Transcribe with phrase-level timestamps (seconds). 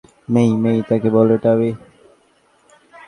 [0.29, 1.69] মেই-মেই, তাকে বলো এটা আমি।